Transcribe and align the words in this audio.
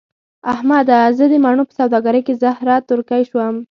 احمده! 0.53 0.99
زه 1.17 1.25
د 1.31 1.33
مڼو 1.43 1.63
په 1.69 1.73
سوداګرۍ 1.79 2.21
کې 2.27 2.33
زهره 2.43 2.75
ترکی 2.89 3.21
شوم. 3.29 3.55